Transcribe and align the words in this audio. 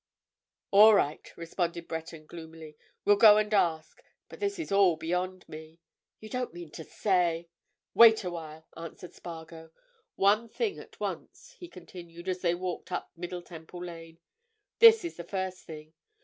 "All 0.71 0.95
right," 0.95 1.31
responded 1.37 1.87
Breton, 1.87 2.25
gloomily. 2.25 2.75
"We'll 3.05 3.17
go 3.17 3.37
and 3.37 3.53
ask. 3.53 4.01
But 4.29 4.39
this 4.39 4.57
is 4.57 4.71
all 4.71 4.95
beyond 4.95 5.47
me. 5.47 5.77
You 6.19 6.27
don't 6.27 6.55
mean 6.55 6.71
to 6.71 6.83
say——" 6.83 7.49
"Wait 7.93 8.23
a 8.23 8.31
while," 8.31 8.65
answered 8.75 9.13
Spargo. 9.13 9.69
"One 10.15 10.49
thing 10.49 10.79
at 10.79 10.99
once," 10.99 11.51
he 11.59 11.67
continued, 11.67 12.27
as 12.27 12.41
they 12.41 12.55
walked 12.55 12.91
up 12.91 13.11
Middle 13.15 13.43
Temple 13.43 13.85
Lane. 13.85 14.17
"This 14.79 15.05
is 15.05 15.17
the 15.17 15.23
first 15.23 15.65
thing. 15.65 15.93